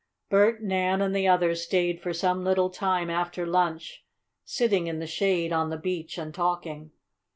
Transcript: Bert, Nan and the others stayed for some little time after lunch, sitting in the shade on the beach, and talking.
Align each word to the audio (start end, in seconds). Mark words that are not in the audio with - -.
Bert, 0.31 0.63
Nan 0.63 0.99
and 0.99 1.15
the 1.15 1.27
others 1.27 1.61
stayed 1.61 2.01
for 2.01 2.11
some 2.11 2.43
little 2.43 2.71
time 2.71 3.11
after 3.11 3.45
lunch, 3.45 4.03
sitting 4.43 4.87
in 4.87 4.97
the 4.97 5.05
shade 5.05 5.53
on 5.53 5.69
the 5.69 5.77
beach, 5.77 6.17
and 6.17 6.33
talking. 6.33 6.89